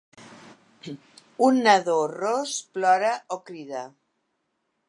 [1.49, 3.87] Un nadó ros plora o crida.